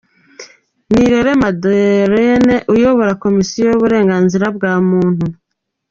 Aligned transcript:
Nirere 0.91 1.31
Madelaine 1.41 2.55
uyobora 2.73 3.11
Komisiyo 3.23 3.61
y’Uburenganzira 3.67 4.45
bwa 4.55 4.73
Muntu. 4.89 5.25